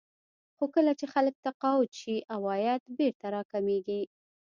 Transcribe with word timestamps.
خو 0.55 0.65
کله 0.75 0.91
چې 0.99 1.05
خلک 1.13 1.35
تقاعد 1.45 1.89
شي 1.99 2.15
عواید 2.33 2.81
بېرته 2.97 3.25
راکمېږي 3.35 4.01